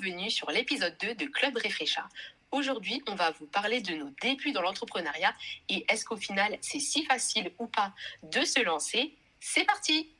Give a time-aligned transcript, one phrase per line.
[0.00, 2.08] bienvenue sur l'épisode 2 de Club Réflécha.
[2.52, 5.34] Aujourd'hui, on va vous parler de nos débuts dans l'entrepreneuriat
[5.68, 7.92] et est-ce qu'au final, c'est si facile ou pas
[8.22, 9.14] de se lancer?
[9.40, 10.10] C'est parti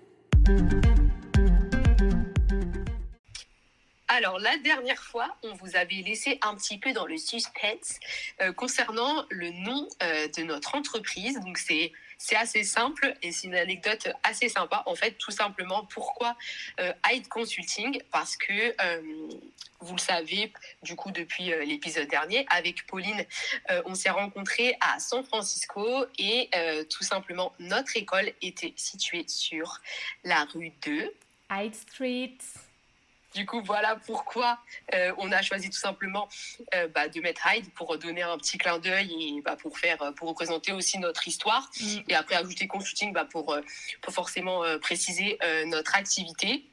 [4.11, 7.99] Alors, la dernière fois, on vous avait laissé un petit peu dans le suspense
[8.41, 11.39] euh, concernant le nom euh, de notre entreprise.
[11.39, 14.83] Donc, c'est c'est assez simple et c'est une anecdote assez sympa.
[14.85, 16.35] En fait, tout simplement, pourquoi
[16.81, 18.01] euh, Hyde Consulting?
[18.11, 19.29] Parce que, euh,
[19.79, 20.51] vous le savez,
[20.83, 23.25] du coup, depuis euh, l'épisode dernier, avec Pauline,
[23.85, 26.49] on s'est rencontrés à San Francisco et
[26.89, 29.79] tout simplement, notre école était située sur
[30.25, 31.13] la rue 2.
[31.49, 32.37] Hyde Street.
[33.35, 34.59] Du coup, voilà pourquoi
[34.93, 36.27] euh, on a choisi tout simplement
[36.73, 39.97] euh, bah, de mettre Hyde pour donner un petit clin d'œil et bah, pour faire,
[40.15, 41.69] pour représenter aussi notre histoire.
[41.79, 41.97] Mm.
[42.09, 43.61] Et après ajouter consulting bah, pour, euh,
[44.01, 46.65] pour forcément euh, préciser euh, notre activité.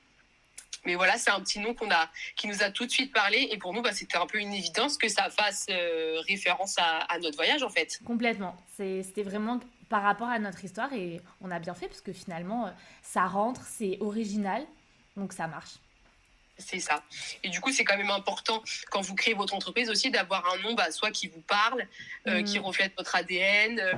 [0.86, 3.48] Mais voilà, c'est un petit nom qu'on a, qui nous a tout de suite parlé.
[3.50, 7.00] Et pour nous, bah, c'était un peu une évidence que ça fasse euh, référence à,
[7.00, 8.00] à notre voyage, en fait.
[8.04, 8.56] Complètement.
[8.76, 12.66] C'était vraiment par rapport à notre histoire et on a bien fait parce que finalement,
[12.66, 12.70] euh,
[13.02, 14.64] ça rentre, c'est original,
[15.16, 15.74] donc ça marche.
[16.58, 17.02] C'est ça.
[17.42, 20.58] Et du coup, c'est quand même important quand vous créez votre entreprise aussi d'avoir un
[20.58, 21.86] nom, bah, soit qui vous parle,
[22.26, 22.44] euh, Mm.
[22.44, 23.92] qui reflète votre ADN, euh,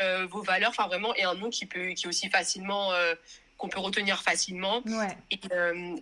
[0.00, 3.14] euh, vos valeurs, enfin vraiment, et un nom qui peut, qui est aussi facilement, euh,
[3.58, 5.16] qu'on peut retenir facilement Ouais.
[5.30, 5.34] et,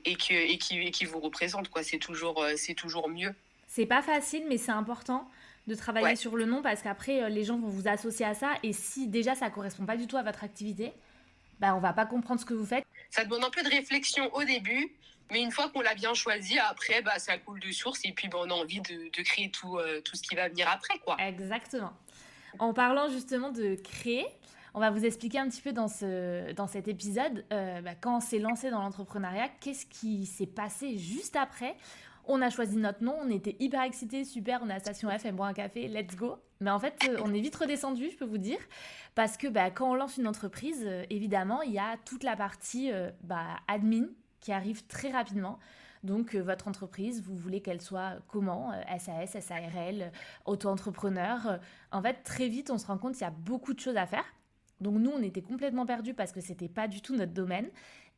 [0.05, 1.83] et, que, et, qui, et qui vous représente, quoi.
[1.83, 3.35] C'est toujours, c'est toujours mieux.
[3.69, 5.27] C'est pas facile, mais c'est important
[5.67, 6.17] de travailler Ouais.
[6.17, 9.35] sur le nom parce qu'après, les gens vont vous associer à ça et si déjà
[9.35, 10.93] ça correspond pas du tout à votre activité,
[11.61, 12.85] bah, on va pas comprendre ce que vous faites.
[13.11, 14.91] Ça demande un peu de réflexion au début,
[15.33, 18.29] mais une fois qu'on l'a bien choisi, après, bah, ça coule de source et puis
[18.29, 21.17] bah, on a envie de, créer tout, euh, tout ce qui va venir après, quoi.
[21.19, 21.93] Exactement.
[22.59, 24.27] En parlant justement de créer,
[24.75, 28.19] on va vous expliquer un petit peu dans, ce, dans cet épisode, euh, bah, quand
[28.19, 31.77] on s'est lancé dans l'entrepreneuriat, qu'est-ce qui s'est passé juste après.
[32.25, 35.25] On a choisi notre nom, on était hyper excités, super, on est à Station F,
[35.25, 36.37] elle boit un café, let's go.
[36.61, 38.61] Mais en fait, euh, on est vite redescendu, je peux vous dire,
[39.15, 42.93] parce que bah, quand on lance une entreprise, évidemment, il y a toute la partie
[43.23, 44.07] bah, admin
[44.43, 45.59] qui arrive très rapidement.
[46.03, 50.11] Donc, euh, votre entreprise, vous voulez qu'elle soit comment Euh, SAS, SARL, euh,
[50.45, 51.61] auto-entrepreneur.
[51.93, 54.07] En fait, très vite, on se rend compte qu'il y a beaucoup de choses à
[54.07, 54.25] faire.
[54.81, 57.71] Donc, nous, on était complètement perdus parce que c'était pas du tout notre domaine.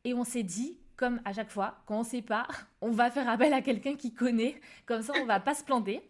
[0.03, 2.47] Et on s'est dit, comme à chaque fois, quand on sait pas,
[2.81, 4.59] on va faire appel à quelqu'un qui connaît.
[4.87, 6.01] Comme ça, on va pas se planter.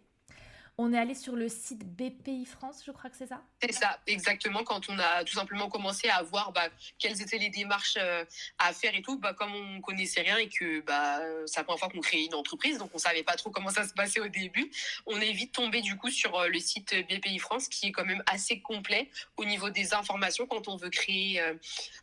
[0.78, 3.42] On est allé sur le site BPI France, je crois que c'est ça?
[3.62, 4.62] C'est ça, exactement.
[4.62, 8.26] Quand on a tout simplement commencé à voir bah, quelles étaient les démarches euh,
[8.58, 11.78] à faire et tout, bah, comme on connaissait rien et que bah, c'est la première
[11.78, 14.28] fois qu'on créait une entreprise, donc on savait pas trop comment ça se passait au
[14.28, 14.70] début,
[15.06, 18.04] on est vite tombé du coup sur euh, le site BPI France qui est quand
[18.04, 19.08] même assez complet
[19.38, 21.54] au niveau des informations quand on veut créer, euh,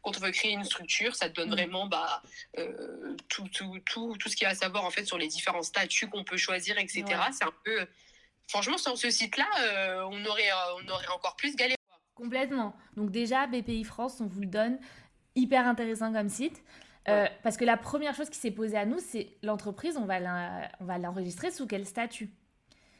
[0.01, 1.15] quand on veut créer une structure.
[1.15, 1.55] Ça te donne Mhm.
[1.55, 2.23] vraiment bah,
[3.29, 5.61] tout, tout, tout, tout ce qu'il y a à savoir en fait sur les différents
[5.61, 7.03] statuts qu'on peut choisir, etc.
[7.03, 7.15] Ouais.
[7.37, 7.85] C'est un peu.
[8.53, 11.75] Franchement, sur ce site-là, euh, on, aurait, euh, on aurait encore plus galéré.
[12.13, 12.75] Complètement.
[12.95, 14.77] Donc déjà, BPI France, on vous le donne.
[15.33, 16.61] Hyper intéressant comme site.
[17.07, 20.19] Euh, parce que la première chose qui s'est posée à nous, c'est l'entreprise, on va
[20.79, 22.29] on l'enregistrer sous quel statut?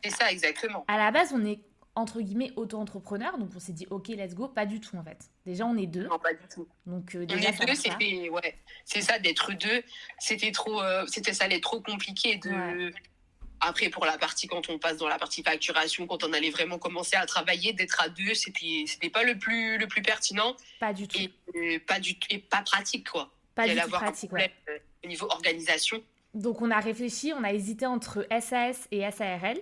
[0.04, 0.86] C'est ça, exactement.
[0.88, 1.60] À la base, on est
[1.94, 4.48] entre guillemets auto-entrepreneur, donc on s'est dit ok, let's go.
[4.48, 5.30] Pas du tout en fait.
[5.46, 6.08] Déjà, on est deux.
[6.08, 6.68] Non, pas du tout.
[6.88, 8.56] Donc euh, On déjà, est ça deux, c'était ouais,
[8.86, 9.84] c'est ça d'être deux,
[10.18, 12.50] c'était trop, euh, c'était ça allait être trop compliqué de.
[12.50, 12.94] Ouais.
[13.66, 16.78] Après, pour la partie quand on passe dans la partie facturation, quand on allait vraiment
[16.78, 20.92] commencer à travailler, d'être à deux, c'était c'était pas le plus le plus pertinent Pas
[20.92, 21.18] du tout.
[21.18, 23.32] et euh, pas du et pas pratique quoi.
[23.56, 24.50] Pas du tout pratique, ouais.
[24.50, 26.04] problème, euh, au niveau organisation.
[26.34, 29.60] Donc on a réfléchi, on a hésité entre SAS et SARL.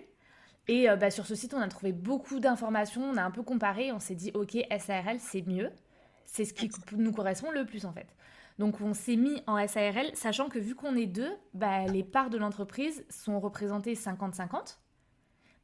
[0.68, 3.44] Et euh, bah, sur ce site, on a trouvé beaucoup d'informations, on a un peu
[3.44, 5.72] comparé, on s'est dit ok, SARL c'est mieux.
[6.26, 8.08] C'est ce qui nous correspond le plus en fait.
[8.62, 12.30] Donc on s'est mis en SARL, sachant que vu qu'on est deux, bah, les parts
[12.30, 14.78] de l'entreprise sont représentées 50-50.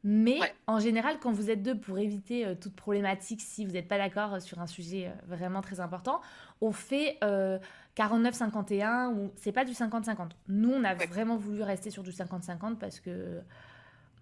[0.04, 0.54] Mais Ouais.
[0.66, 3.98] en général, quand vous êtes deux, pour éviter euh, toute problématique, si vous n'êtes pas
[4.00, 6.22] d'accord sur un sujet euh, vraiment très important,
[6.62, 7.60] on fait euh,
[7.96, 10.32] 49-51 ou c'est pas du 50-50.
[10.48, 11.06] Nous, on a Ouais.
[11.06, 13.42] vraiment voulu rester sur du 50-50 parce que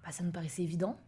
[0.04, 1.00] bah, ça nous paraissait évident.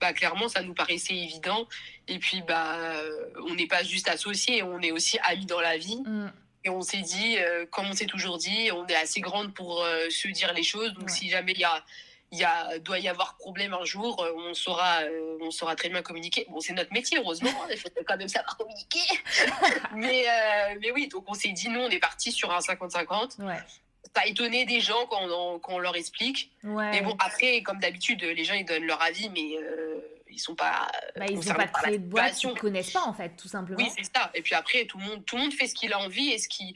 [0.00, 1.66] Bah clairement, ça nous paraissait évident.
[2.06, 5.76] Et puis bah, euh, on n'est pas juste associés, on est aussi amis dans la
[5.76, 6.00] vie.
[6.04, 6.30] Mm.
[6.64, 9.82] Et on s'est dit, euh, comme on s'est toujours dit, on est assez grande pour
[9.82, 10.92] euh, se dire les choses.
[10.94, 11.12] Donc Ouais.
[11.14, 11.84] si jamais il y a,
[12.32, 15.76] il y a, doit y avoir problème un jour, euh, on saura, euh, on saura
[15.76, 16.46] très bien communiquer.
[16.50, 17.48] Bon, c'est notre métier, heureusement.
[17.62, 19.00] hein, il faut quand même savoir communiquer.
[19.94, 20.24] mais,
[20.80, 23.40] mais oui, donc on s'est dit, nous, on est parti sur un 50-50.
[23.42, 23.54] Ouais.
[24.16, 26.50] Ça a étonné des gens quand on, quand on leur explique.
[26.64, 26.90] Ouais.
[26.90, 29.56] Mais bon, après, comme d'habitude, les gens, ils donnent leur avis, mais
[30.30, 30.88] ils sont pas.
[31.16, 33.78] Bah, ils n'ont pas créé de boîte, ils ne connaissent pas en fait, tout simplement.
[33.78, 34.30] Oui, c'est ça.
[34.34, 36.38] Et puis après, tout le monde, tout le monde fait ce qu'il a envie et
[36.38, 36.74] ce qui,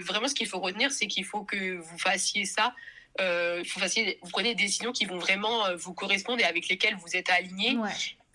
[0.00, 2.74] vraiment, ce qu'il faut retenir, c'est qu'il faut que vous fassiez ça.
[3.20, 6.96] Euh, faut fassiez, vous prenez des décisions qui vont vraiment vous correspondre et avec lesquelles
[6.96, 7.76] vous êtes aligné.
[7.76, 7.90] Ouais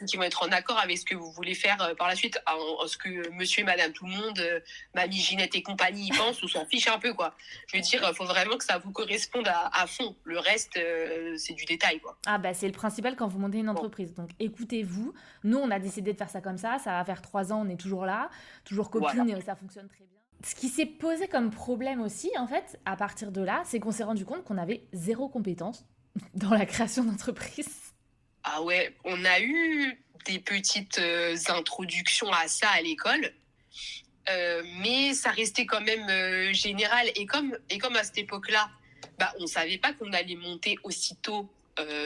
[0.05, 2.39] qui vont être en accord avec ce que vous voulez faire euh, par la suite,
[2.47, 4.59] en, ce que monsieur et madame tout le monde, euh,
[4.95, 7.13] mamie Ginette et compagnie y pensent ou s'en fichent un peu.
[7.13, 7.35] quoi.
[7.67, 10.15] Je veux dire, il faut vraiment que ça vous corresponde à, fond.
[10.23, 11.99] Le reste, euh, c'est du détail.
[11.99, 12.17] quoi.
[12.25, 14.13] Ah bah c'est le principal quand vous montez une entreprise.
[14.13, 15.13] Donc écoutez-vous.
[15.43, 16.77] Nous, on a décidé de faire ça comme ça.
[16.79, 18.29] Ça va faire trois ans, on est toujours là,
[18.63, 20.07] toujours copines et ça fonctionne très bien.
[20.43, 23.91] Ce qui s'est posé comme problème aussi, en fait, à partir de là, c'est qu'on
[23.91, 25.85] s'est rendu compte qu'on avait zéro compétence
[26.33, 27.90] dans la création d'entreprise.
[28.43, 33.31] Ah ouais, on a eu des petites euh, introductions à ça à l'école.
[34.29, 37.07] Euh, mais ça restait quand même euh, général.
[37.15, 38.69] Et comme, et comme à cette époque-là,
[39.19, 41.49] bah, on ne savait pas qu'on allait monter aussitôt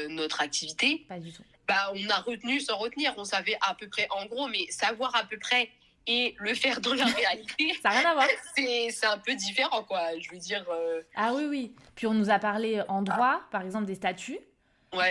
[0.09, 1.05] notre activité.
[1.09, 1.43] Pas du tout.
[1.67, 3.13] Bah, on a retenu sans retenir.
[3.17, 5.69] On savait à peu près, en gros, mais savoir à peu près
[6.07, 7.73] et le faire dans la réalité.
[7.83, 8.27] ça n'a rien à voir.
[8.55, 10.17] C'est un peu différent, quoi.
[10.17, 10.65] Je veux dire.
[11.13, 11.75] Ah oui, oui.
[11.95, 14.39] Puis on nous a parlé en droit, par exemple, des statuts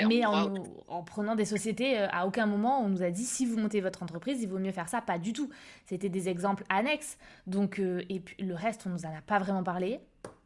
[0.09, 3.57] mais en, prenant des sociétés, euh, à aucun moment on nous a dit si vous
[3.57, 5.01] montez votre entreprise, il vaut mieux faire ça.
[5.01, 5.51] Pas du tout.
[5.87, 7.19] C'était des exemples annexes.
[7.47, 10.01] Donc, euh, et puis le reste, on nous en a pas vraiment parlé.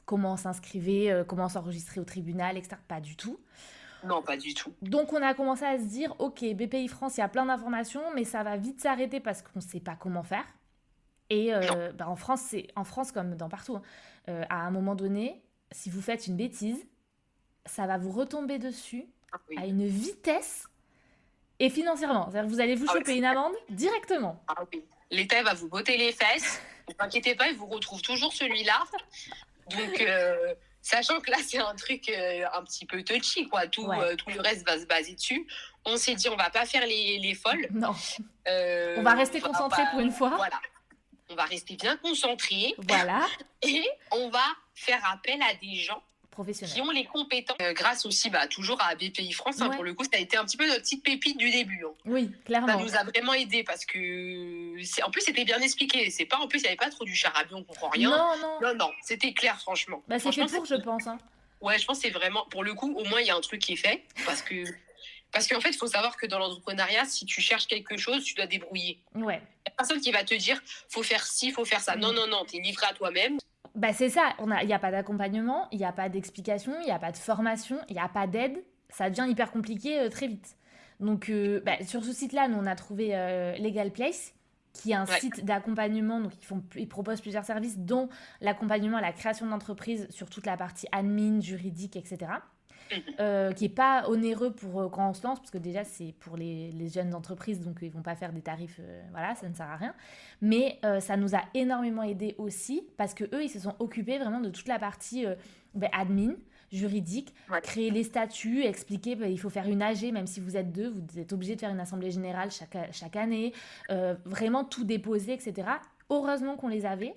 [0.07, 2.77] Comment s'inscrivait, euh, comment s'enregistrer au tribunal, etc.
[2.89, 3.39] Pas du tout.
[4.05, 4.73] Non, pas du tout.
[4.81, 8.03] Donc on a commencé à se dire, ok, BPI France, il y a plein d'informations,
[8.15, 10.45] mais ça va vite s'arrêter parce qu'on ne sait pas comment faire.
[11.31, 11.51] Et
[11.99, 13.77] bah, en France, c'est en France comme dans partout.
[13.77, 15.43] Hein, à un moment donné,
[15.73, 16.87] si vous faites une bêtise,
[17.67, 19.07] ça va vous retomber dessus
[19.57, 20.67] à une vitesse
[21.59, 22.29] et financièrement.
[22.31, 24.43] C'est-à-dire que vous allez vous ah choper une amende directement.
[24.49, 24.85] Ah oui.
[25.11, 26.61] L'État va vous botter les fesses.
[26.89, 28.83] Ne vous inquiétez pas, il vous retrouve toujours celui-là.
[29.71, 33.67] Donc, euh, sachant que là, c'est un truc euh, un petit peu touchy, quoi.
[33.67, 35.47] Tout, euh, tout le reste va se baser dessus.
[35.85, 37.67] On s'est dit, on va pas faire les, les folles.
[37.71, 37.95] Non.
[38.47, 40.31] on va rester concentré pour une fois.
[40.37, 40.61] Voilà.
[41.31, 42.75] On va rester bien concentré.
[42.79, 43.27] Voilà.
[43.63, 46.03] Et on va faire appel à des gens
[46.45, 47.57] qui ont les compétences.
[47.63, 50.37] Euh, grâce aussi, bah, toujours à BPI France, hein, pour le coup, ça a été
[50.37, 51.85] un petit peu notre petite pépite du début.
[51.87, 51.95] Hein.
[52.05, 52.67] Oui, clairement.
[52.69, 56.11] Ça nous a vraiment aidé parce que, en plus, c'était bien expliqué.
[56.11, 58.11] C'est pas, en plus, il n'y avait pas trop du charabion, on comprend rien.
[58.11, 58.61] Non, non.
[58.61, 60.03] Non, non, c'était clair, franchement.
[60.09, 61.07] Bah, c'est fait pour, je pense.
[61.07, 61.19] Hein.
[61.61, 63.41] Ouais, je pense que c'est vraiment, pour le coup, au moins, il y a un
[63.41, 64.65] truc qui est fait parce que.
[65.31, 68.33] Parce qu'en fait, il faut savoir que dans l'entrepreneuriat, si tu cherches quelque chose, tu
[68.33, 68.99] dois débrouiller.
[69.15, 69.43] Ouais.
[69.43, 70.59] Il n'y a personne qui va te dire,
[70.89, 71.97] faut faire ci, faut faire ça.
[71.97, 73.37] Non, non, non, tu es livré à toi-même.
[73.79, 76.91] Bah c'est ça, il n'y a, pas d'accompagnement, il n'y a pas d'explication, il n'y
[76.91, 78.65] a pas de formation, il n'y a pas d'aide.
[78.91, 80.57] Ça devient hyper compliqué euh, très vite.
[80.99, 84.35] Donc euh, bah, sur ce site-là, nous on a trouvé euh, Legal Place,
[84.73, 86.21] qui est un site d'accompagnement.
[86.21, 88.09] Donc ils, font, ils proposent plusieurs services, dont
[88.41, 92.33] l'accompagnement à la création d'entreprise sur toute la partie admin, juridique, etc.
[93.21, 96.15] Euh, qui n'est pas onéreux pour euh, quand on se lance, parce que déjà c'est
[96.21, 99.49] pour les, les, jeunes entreprises, donc ils vont pas faire des tarifs, euh, voilà, ça
[99.49, 99.95] ne sert à rien.
[100.41, 104.41] Mais ça nous a énormément aidé aussi, parce que eux, ils se sont occupés vraiment
[104.41, 105.27] de toute la partie
[105.75, 106.35] ben, admin,
[106.71, 110.73] juridique, créer les statuts, expliquer ben, il faut faire une AG, même si vous êtes
[110.73, 113.53] deux, vous êtes obligé de faire une assemblée générale chaque, chaque année,
[114.25, 115.69] vraiment tout déposer, etc.
[116.09, 117.17] Heureusement qu'on les avait,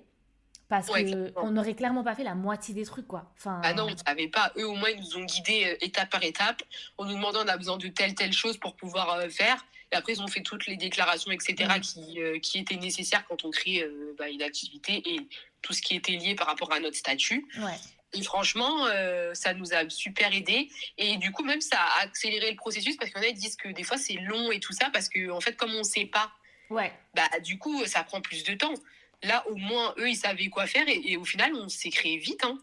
[0.72, 3.30] parce qu'on n'aurait clairement pas fait la moitié des trucs, quoi.
[3.36, 3.60] Enfin...
[3.62, 4.52] Ah non, on ne savait pas.
[4.56, 6.62] Eux, au moins, ils nous ont guidés euh, étape par étape.
[6.96, 9.66] On nous demandait, on a besoin de telle, telle chose pour pouvoir euh, faire.
[9.92, 11.80] Et après, ils ont fait toutes les déclarations, etc., mm.
[11.80, 15.20] qui, euh, qui étaient nécessaires quand on crée bah, une activité et
[15.60, 17.46] tout ce qui était lié par rapport à notre statut.
[18.14, 18.86] Et franchement,
[19.34, 20.70] ça nous a super aidé.
[20.96, 23.82] Et du coup, même, ça a accéléré le processus parce qu'on a disent que des
[23.82, 26.30] fois, c'est long et tout ça parce que, en fait, comme on ne sait pas,
[26.70, 26.92] ouais.
[27.14, 28.74] bah, du coup, ça prend plus de temps.
[29.22, 32.44] Là, au moins, eux, ils savaient quoi faire et, au final, on s'est créé vite.
[32.44, 32.58] Hein.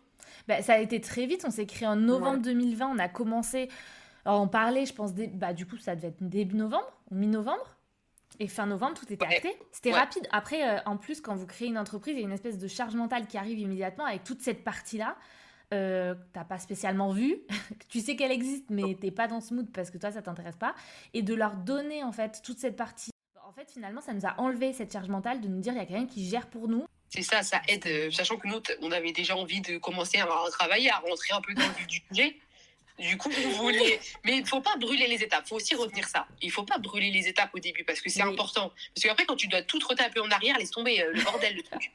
[0.48, 1.46] Bah, ça a été très vite.
[1.48, 2.88] On s'est créé en novembre 2020.
[2.88, 3.70] On a commencé.
[4.26, 7.78] à en parler, je pense, bah, du coup, ça devait être début novembre ou mi-novembre.
[8.40, 9.58] Et fin novembre, tout était acté.
[9.72, 10.28] C'était rapide.
[10.32, 12.68] Après, euh, en plus, quand vous créez une entreprise, il y a une espèce de
[12.68, 15.18] charge mentale qui arrive immédiatement avec toute cette partie-là.
[15.72, 17.38] Euh, t'as pas spécialement vu,
[17.90, 20.56] tu sais qu'elle existe, mais t'es pas dans ce mood parce que toi ça t'intéresse
[20.56, 20.74] pas,
[21.14, 23.12] et de leur donner en fait toute cette partie
[23.50, 25.82] en fait, finalement, ça nous a enlevé cette charge mentale de nous dire il y
[25.82, 26.86] a quelqu'un qui gère pour nous.
[27.10, 30.28] C'est ça, ça aide, euh, sachant que nous, on avait déjà envie de commencer à
[30.52, 32.36] travailler, à rentrer un peu dans le du sujet.
[33.00, 34.00] Du coup, vous voulez.
[34.24, 35.46] Mais il ne faut pas brûler les étapes.
[35.46, 36.28] Il faut aussi retenir ça.
[36.44, 38.72] Il ne faut pas brûler les étapes au début parce que c'est important.
[38.94, 41.64] Parce qu'après, quand tu dois tout retaper en arrière, laisse tomber euh, le bordel, le
[41.64, 41.92] truc.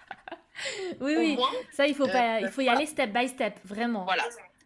[1.01, 1.39] oui, oui.
[1.71, 2.41] ça, il faut, pas...
[2.41, 4.05] il faut y aller step by step, vraiment.
[4.05, 4.25] Voilà.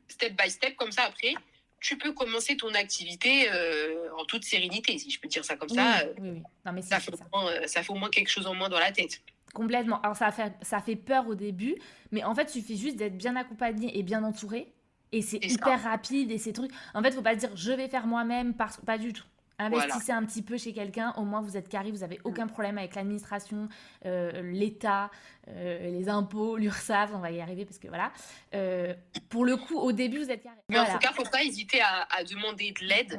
[0.09, 1.35] Step by step, comme ça, après,
[1.81, 5.69] tu peux commencer ton activité euh, en toute sérénité, si je peux dire ça comme
[5.69, 6.03] ça.
[6.19, 6.43] Oui, oui.
[6.67, 7.25] Non, mais ça, fait ça.
[7.33, 9.21] Moins, ça fait au moins quelque chose en moins dans la tête.
[9.55, 10.01] Complètement.
[10.03, 11.77] Alors ça fait, ça fait peur au début,
[12.13, 14.73] mais en fait, il suffit juste d'être bien accompagné et bien entouré.
[15.11, 16.71] Et c'est hyper rapide et ces trucs.
[16.93, 18.77] En fait, faut pas dire je vais faire moi-même, parce...
[18.79, 19.25] pas du tout.
[19.59, 22.79] Investissez un petit peu chez quelqu'un, au moins vous êtes carré, vous n'avez aucun problème
[22.79, 23.69] avec l'administration,
[24.07, 25.11] euh, l'État,
[25.49, 28.13] euh, les impôts, l'URSSAF, on va y arriver parce que voilà.
[28.55, 28.95] Euh,
[29.29, 30.57] pour le coup, au début, vous êtes carré.
[30.69, 33.19] Mais en tout cas, il ne faut pas hésiter à, demander de l'aide.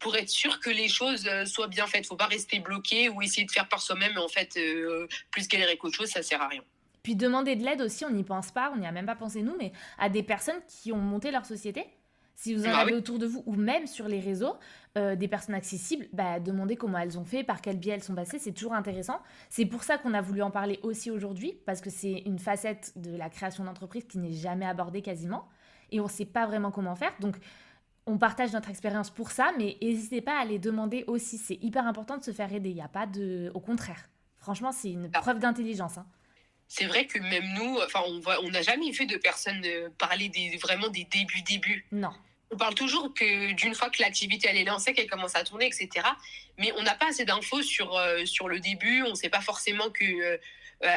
[0.00, 2.00] Pour être sûr que les choses soient bien faites.
[2.00, 4.58] Il ne faut pas rester bloqué ou essayer de faire par soi-même, mais en fait,
[5.30, 6.62] plus galérer qu'autre chose, ça ne sert à rien.
[7.02, 9.42] Puis demander de l'aide aussi, on n'y pense pas, on n'y a même pas pensé
[9.42, 11.84] nous, mais à des personnes qui ont monté leur société.
[12.34, 14.56] Si vous en bah avez autour de vous ou même sur les réseaux,
[14.98, 18.14] euh, des personnes accessibles, bah, demandez comment elles ont fait, par quel biais elles sont
[18.14, 19.20] passées, c'est toujours intéressant.
[19.48, 22.92] C'est pour ça qu'on a voulu en parler aussi aujourd'hui, parce que c'est une facette
[22.96, 25.48] de la création d'entreprise qui n'est jamais abordée quasiment,
[25.90, 27.12] et on ne sait pas vraiment comment faire.
[27.20, 27.36] Donc,
[28.06, 31.38] on partage notre expérience pour ça, mais n'hésitez pas à les demander aussi.
[31.38, 32.70] C'est hyper important de se faire aider.
[32.70, 33.50] Il n'y a pas de.
[33.54, 34.08] Au contraire.
[34.38, 35.98] Franchement, c'est une preuve d'intelligence.
[35.98, 36.06] Hein
[36.74, 40.30] c'est vrai que même nous, enfin, on on n'a jamais vu de personnes euh, parler
[40.30, 41.84] des, vraiment des débuts, débuts.
[41.92, 42.12] Non.
[42.50, 45.66] On parle toujours que d'une fois que l'activité elle est lancée, qu'elle commence à tourner,
[45.66, 46.06] etc.
[46.56, 49.02] Mais on n'a pas assez d'infos sur euh, sur le début.
[49.02, 50.36] On ne sait pas forcément que euh,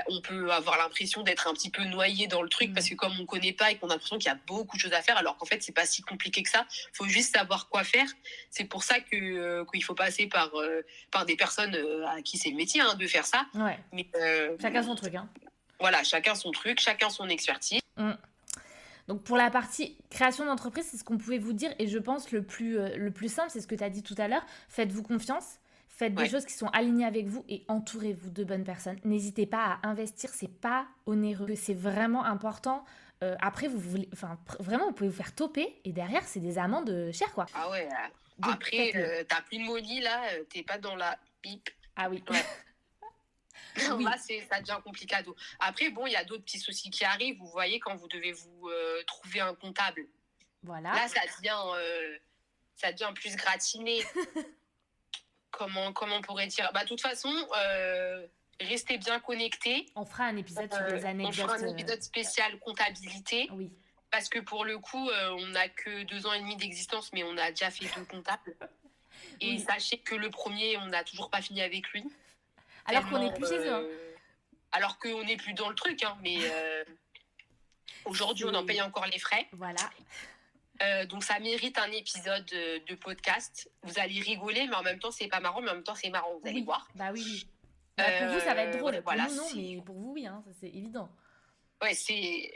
[0.07, 3.11] on peut avoir l'impression d'être un petit peu noyé dans le truc parce que comme
[3.19, 5.17] on connaît pas et qu'on a l'impression qu'il y a beaucoup de choses à faire,
[5.17, 6.65] alors qu'en fait c'est pas si compliqué que ça.
[6.93, 8.07] Il faut juste savoir quoi faire.
[8.49, 10.51] C'est pour ça que qu'il faut passer par
[11.11, 11.75] par des personnes
[12.07, 13.45] à qui c'est le métier hein, de faire ça.
[13.55, 13.77] Ouais.
[13.91, 14.07] Mais
[14.61, 15.15] chacun son truc.
[15.15, 15.29] Hein.
[15.85, 17.79] Voilà, chacun son truc, chacun son expertise.
[17.97, 18.13] Mm.
[19.07, 22.31] Donc pour la partie création d'entreprise, c'est ce qu'on pouvait vous dire et je pense
[22.31, 24.43] le plus, euh, le plus simple, c'est ce que tu as dit tout à l'heure,
[24.67, 28.97] faites-vous confiance, faites des choses qui sont alignées avec vous et entourez-vous de bonnes personnes.
[29.03, 32.83] N'hésitez pas à investir, c'est pas onéreux, c'est vraiment important.
[33.21, 36.57] Euh, après, vous voulez, enfin, vraiment, vous pouvez vous faire toper et derrière, c'est des
[36.57, 37.45] amendes chères, quoi.
[37.53, 37.87] Ah ouais.
[38.41, 41.69] après, euh, t'as plus de money là, t'es pas dans la pipe.
[41.95, 42.23] Ah oui.
[43.93, 44.03] oui.
[44.05, 45.15] Là, ça devient compliqué.
[45.59, 47.37] Après, bon, il y a d'autres petits soucis qui arrivent.
[47.37, 50.05] Vous voyez, quand vous devez vous euh, trouver un comptable.
[50.63, 50.93] Voilà.
[50.93, 52.17] Là, ça devient, euh,
[52.75, 54.03] ça devient plus gratiné.
[55.51, 56.69] comment, comment on pourrait dire?
[56.73, 58.25] Bah, de toute façon, euh,
[58.61, 59.85] restez bien connectés.
[59.95, 61.45] On fera un épisode sur les anecdotes.
[61.45, 63.47] On fera un épisode spécial comptabilité.
[63.51, 63.71] Oui.
[64.11, 67.37] Parce que pour le coup, on n'a que deux ans et demi d'existence, mais on
[67.37, 68.55] a déjà fait deux comptables.
[69.41, 72.05] Et sachez que le premier, on n'a toujours pas fini avec lui.
[72.85, 73.73] Alors qu'on n'est plus chez eux.
[73.73, 73.81] Hein.
[73.83, 74.15] Euh,
[74.71, 76.83] alors qu'on n'est plus dans le truc, hein, mais euh,
[78.05, 79.47] aujourd'hui, on en paye encore les frais.
[79.53, 79.89] Voilà.
[80.81, 83.71] Euh, donc ça mérite un épisode de, podcast.
[83.83, 86.09] Vous allez rigoler, mais en même temps c'est pas marrant, mais en même temps c'est
[86.09, 86.37] marrant.
[86.41, 86.87] Vous allez voir.
[86.95, 87.47] Bah oui.
[87.97, 89.01] Bah, pour vous ça va être drôle.
[89.05, 91.09] Voilà, pour nous non, mais pour vous oui, hein, c'est évident.
[91.81, 92.51] Ouais, c'est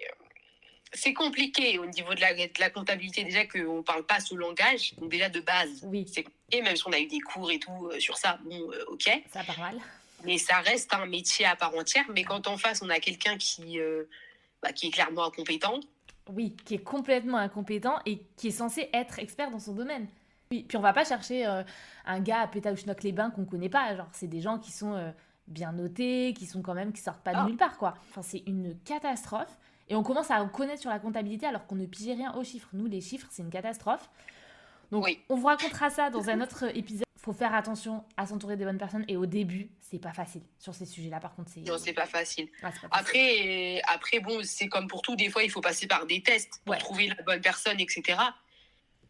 [0.91, 4.95] c'est compliqué au niveau de la, de la comptabilité déjà qu'on parle pas ce langage,
[4.95, 5.81] donc déjà de base.
[5.83, 6.05] Oui.
[6.11, 9.09] C'est et même si on a eu des cours et tout sur ça, bon, ok.
[9.31, 9.79] Ça part mal
[10.23, 12.05] mais ça reste un métier à part entière.
[12.13, 14.03] Mais quand en face, on a quelqu'un qui, euh,
[14.61, 15.79] bah, qui est clairement incompétent.
[16.31, 20.07] Oui, qui est complètement incompétent et qui est censé être expert dans son domaine.
[20.51, 21.63] Oui, puis on va pas chercher euh,
[22.05, 23.95] un gars à Pétaouchnok les bains qu'on connaît pas.
[23.95, 25.11] Genre, c'est des gens qui sont euh,
[25.47, 27.45] bien notés, qui sont quand même, qui sortent pas de ah.
[27.45, 27.95] nulle part, quoi.
[28.09, 29.57] Enfin, c'est une catastrophe.
[29.89, 32.69] Et on commence à connaître sur la comptabilité alors qu'on ne pigeait rien aux chiffres.
[32.73, 34.09] Nous, les chiffres, c'est une catastrophe.
[34.91, 35.19] Donc, oui.
[35.29, 38.77] on vous racontera ça dans un autre épisode faut faire attention à s'entourer des bonnes
[38.77, 39.05] personnes.
[39.07, 41.93] Et au début c'est pas facile sur ces sujets là par contre c'est non c'est
[41.93, 42.47] pas facile.
[42.91, 45.15] Après après bon c'est comme pour tout.
[45.15, 48.17] Des fois il faut passer par des tests pour trouver la bonne personne etc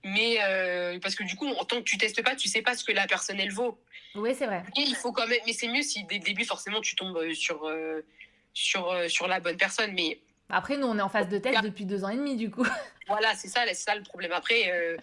[0.03, 2.75] mais euh, parce que du coup en tant que tu testes pas tu sais pas
[2.75, 3.79] ce que la personne elle vaut.
[4.15, 4.63] Oui c'est vrai.
[4.77, 7.17] Et il faut quand même mais c'est mieux si dès le début forcément tu tombes
[7.17, 8.01] euh, sur euh,
[8.53, 9.93] sur sur la bonne personne.
[9.93, 12.49] Mais après nous on est en phase de test depuis deux ans et demi du
[12.49, 12.65] coup.
[13.07, 14.31] Voilà c'est ça c'est ça le problème.
[14.31, 14.97] Après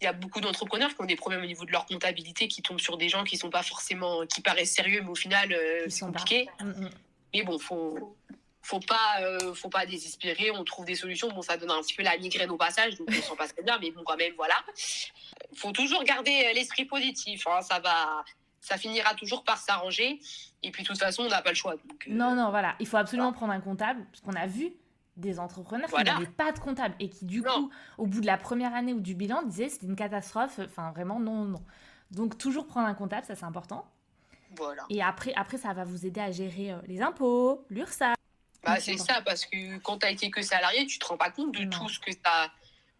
[0.00, 2.62] il y a beaucoup d'entrepreneurs qui ont des problèmes au niveau de leur comptabilité, qui
[2.62, 5.84] tombent sur des gens qui sont pas forcément, qui paraissent sérieux, mais au final, euh,
[5.88, 6.48] c'est compliqué.
[6.60, 6.90] Mm, mm.
[7.34, 8.16] Mais bon, faut,
[8.62, 10.50] faut pas, euh, faut pas désespérer.
[10.52, 11.28] On trouve des solutions.
[11.28, 13.62] Bon, ça donne un petit peu la migraine au passage, donc on s'en passe très
[13.62, 14.56] bien, mais bon, quand même, voilà.
[15.54, 17.46] Faut toujours garder euh, l'esprit positif.
[17.46, 17.60] Hein.
[17.60, 18.24] ça va,
[18.62, 20.18] ça finira toujours par s'arranger.
[20.62, 21.74] Et puis, de toute façon, on n'a pas le choix.
[22.06, 22.74] non, non, voilà.
[22.80, 24.72] Il faut absolument prendre un comptable, parce qu'on a vu
[25.20, 28.36] des entrepreneurs qui n'avaient pas de comptable et qui, du coup, au bout de la
[28.36, 30.60] première année ou du bilan, disaient c'était une catastrophe.
[30.64, 31.62] Enfin, vraiment, non, non.
[32.10, 33.86] Donc, toujours prendre un comptable, ça c'est important.
[34.56, 34.84] Voilà.
[34.90, 38.16] Et après, après, ça va vous aider à gérer euh, les impôts, l'URSSAF.
[38.64, 41.30] Bah, c'est ça, parce que quand tu as été que salarié, tu te rends pas
[41.30, 42.50] compte de tout ce que ça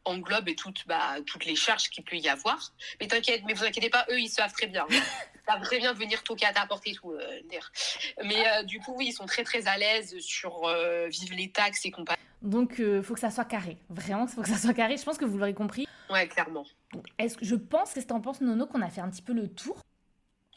[0.04, 2.72] englobe et toutes, bah, toutes les charges qu'il peut y avoir.
[3.00, 4.86] Mais t'inquiète, mais vous inquiétez pas, eux, ils savent très bien.
[5.40, 7.12] Ils savent très bien venir toquer à ta porte et tout.
[7.12, 7.40] Euh,
[8.24, 11.50] mais euh, du coup, oui, ils sont très très à l'aise sur euh, vivre les
[11.50, 12.20] taxes et compagnie.
[12.42, 13.76] Donc, il faut que ça soit carré.
[13.90, 14.96] Vraiment, il faut que ça soit carré.
[14.96, 15.86] Je pense que vous l'aurez compris.
[16.08, 16.66] Ouais, clairement.
[17.18, 19.32] est-ce que je pense, qu'est-ce que t'en penses, Nono, qu'on a fait un petit peu
[19.32, 19.78] le tour?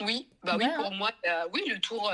[0.01, 1.11] Oui, bah oui, pour moi,
[1.53, 2.11] oui, le tour,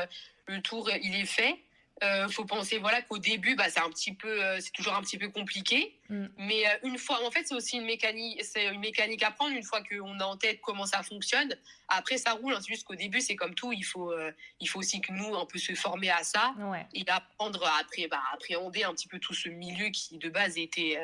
[0.48, 1.58] le tour, il est fait.
[2.04, 5.02] Euh, faut penser voilà qu'au début, bah, c'est un petit peu, euh, c'est toujours un
[5.02, 5.98] petit peu compliqué.
[6.10, 6.26] Mm.
[6.38, 9.56] Mais euh, une fois, en fait, c'est aussi une mécanique, c'est une mécanique à prendre.
[9.56, 11.56] Une fois qu'on a en tête comment ça fonctionne,
[11.88, 12.54] après ça roule.
[12.54, 12.60] Hein.
[12.62, 13.74] C'est juste qu'au début, c'est comme tout.
[13.74, 14.14] Il faut,
[14.60, 16.54] il faut aussi que nous, on peut se former à ça
[16.94, 20.58] et apprendre à après, bah, appréhender un petit peu tout ce milieu qui de base
[20.58, 20.98] était,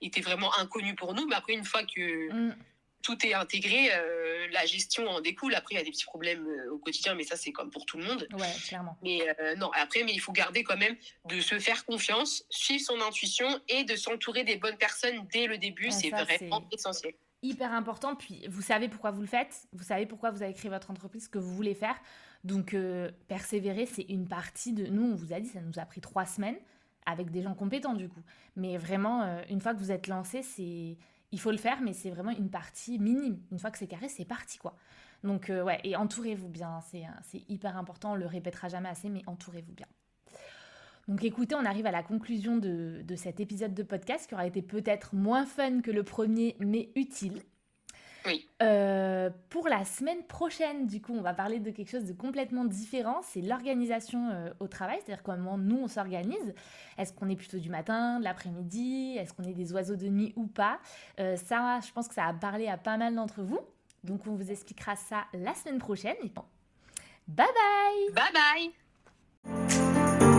[0.00, 1.26] était vraiment inconnu pour nous.
[1.26, 2.56] Mais après, une fois que mm
[3.02, 5.54] tout est intégré, euh, la gestion en découle.
[5.54, 7.84] Après, il y a des petits problèmes euh, au quotidien, mais ça, c'est comme pour
[7.84, 8.26] tout le monde.
[8.32, 8.96] Ouais, clairement.
[9.02, 10.96] Mais euh, non, après, mais il faut garder quand même
[11.28, 15.58] de se faire confiance, suivre son intuition et de s'entourer des bonnes personnes dès le
[15.58, 15.90] début.
[15.90, 17.14] c'est vraiment essentiel.
[17.42, 18.14] Hyper important.
[18.14, 19.66] Puis, vous savez pourquoi vous le faites.
[19.72, 21.96] Vous savez pourquoi vous avez créé votre entreprise, ce que vous voulez faire.
[22.44, 22.76] Donc,
[23.26, 24.86] persévérer, c'est une partie de.
[24.86, 26.56] Nous, on vous a dit, ça nous a pris trois semaines
[27.04, 28.22] avec des gens compétents, du coup.
[28.54, 30.96] Mais vraiment, une fois que vous êtes lancé, c'est
[31.32, 33.40] il faut le faire, mais c'est vraiment une partie minime.
[33.50, 34.76] Une fois que c'est carré, c'est parti, quoi.
[35.24, 39.22] Donc, euh, ouais, et entourez-vous bien, c'est hyper important, on le répétera jamais assez, mais
[39.26, 39.86] entourez-vous bien.
[41.08, 44.46] Donc écoutez, on arrive à la conclusion de, de cet épisode de podcast qui aura
[44.46, 47.42] été peut-être moins fun que le premier, mais utile.
[48.26, 48.48] Oui.
[48.62, 52.64] Euh, pour la semaine prochaine, du coup, on va parler de quelque chose de complètement
[52.64, 53.20] différent.
[53.22, 56.54] C'est l'organisation euh, au travail, c'est-à-dire comment nous on s'organise.
[56.98, 59.16] Est-ce qu'on est plutôt du matin, de l'après-midi?
[59.18, 60.78] Est-ce qu'on est des oiseaux de nuit ou pas?
[61.20, 63.60] Euh, Ça, je pense que ça a parlé à pas mal d'entre vous.
[64.04, 66.16] Donc on vous expliquera ça la semaine prochaine.
[67.28, 68.72] Bye bye Bye
[69.44, 70.31] bye